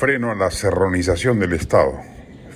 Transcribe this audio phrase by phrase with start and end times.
[0.00, 2.00] freno a la serronización del Estado.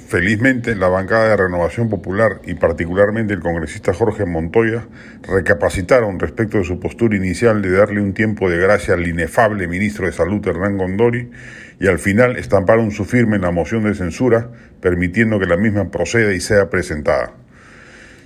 [0.09, 4.87] Felizmente, la bancada de Renovación Popular y particularmente el congresista Jorge Montoya
[5.29, 10.07] recapacitaron respecto de su postura inicial de darle un tiempo de gracia al inefable ministro
[10.07, 11.31] de Salud Hernán Gondori
[11.79, 14.49] y al final estamparon su firme en la moción de censura,
[14.81, 17.35] permitiendo que la misma proceda y sea presentada.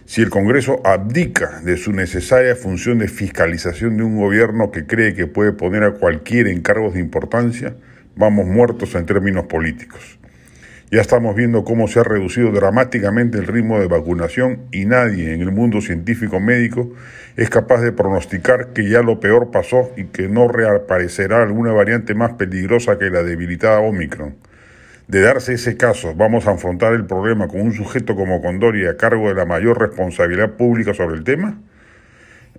[0.07, 5.14] Si el Congreso abdica de su necesaria función de fiscalización de un gobierno que cree
[5.14, 7.75] que puede poner a cualquiera en cargos de importancia,
[8.18, 10.18] vamos muertos en términos políticos.
[10.90, 15.40] Ya estamos viendo cómo se ha reducido dramáticamente el ritmo de vacunación y nadie en
[15.40, 16.90] el mundo científico médico
[17.36, 22.14] es capaz de pronosticar que ya lo peor pasó y que no reaparecerá alguna variante
[22.14, 24.35] más peligrosa que la debilitada Omicron.
[25.07, 28.96] De darse ese caso, vamos a afrontar el problema con un sujeto como Condori a
[28.96, 31.61] cargo de la mayor responsabilidad pública sobre el tema?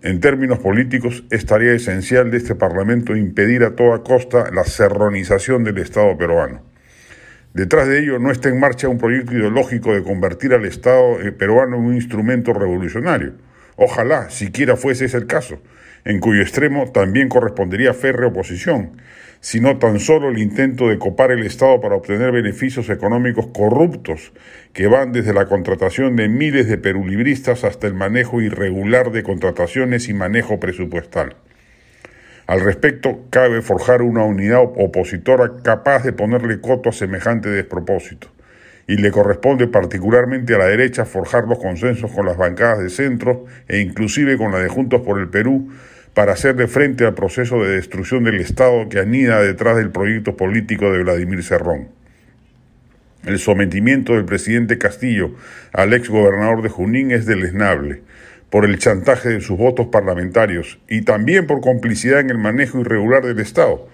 [0.02, 5.66] En términos políticos, es tarea esencial de este Parlamento impedir a toda costa la serronización
[5.66, 6.62] del Estado peruano.
[7.54, 11.34] Detrás de ello no está en marcha un proyecto ideológico de convertir al Estado eh,
[11.34, 13.34] peruano en un instrumento revolucionario.
[13.80, 15.60] Ojalá siquiera fuese ese el caso,
[16.06, 18.98] en cuyo extremo también correspondería férrea oposición
[19.42, 24.34] sino tan solo el intento de copar el Estado para obtener beneficios económicos corruptos
[24.74, 30.10] que van desde la contratación de miles de perulibristas hasta el manejo irregular de contrataciones
[30.10, 31.38] y manejo presupuestal.
[32.48, 38.28] Al respecto, cabe forjar una unidad opositora capaz de ponerle coto a semejante despropósito,
[38.90, 43.46] y le corresponde particularmente a la derecha forjar los consensos con las bancadas de centro
[43.68, 45.70] e inclusive con la de Juntos por el Perú
[46.16, 50.92] para hacerle frente al proceso de destrucción del Estado que anida detrás del proyecto político
[50.92, 51.90] de Vladimir Cerrón.
[53.28, 55.36] El sometimiento del presidente Castillo
[55.72, 58.02] al ex gobernador de Junín es deleznable
[58.50, 63.24] por el chantaje de sus votos parlamentarios y también por complicidad en el manejo irregular
[63.24, 63.88] del Estado.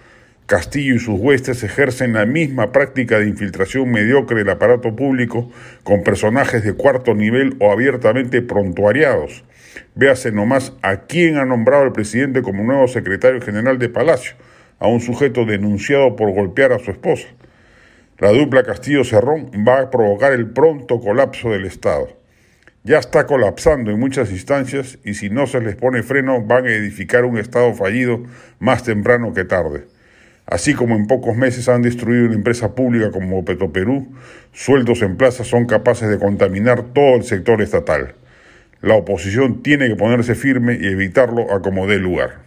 [0.45, 5.51] Castillo y sus huestes ejercen la misma práctica de infiltración mediocre del aparato público
[5.83, 9.43] con personajes de cuarto nivel o abiertamente prontuariados
[9.95, 14.35] Véase nomás a quién ha nombrado el presidente como nuevo secretario general de Palacio,
[14.79, 17.27] a un sujeto denunciado por golpear a su esposa.
[18.19, 22.09] La dupla Castillo-Cerrón va a provocar el pronto colapso del Estado.
[22.83, 26.71] Ya está colapsando en muchas instancias y si no se les pone freno van a
[26.71, 28.23] edificar un Estado fallido
[28.59, 29.85] más temprano que tarde.
[30.45, 34.13] Así como en pocos meses han destruido una empresa pública como Petroperú,
[34.53, 38.13] sueldos en plaza son capaces de contaminar todo el sector estatal.
[38.81, 42.44] La oposición tiene que ponerse firme y evitarlo a como dé lugar.